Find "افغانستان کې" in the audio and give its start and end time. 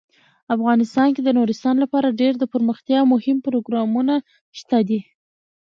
0.55-1.21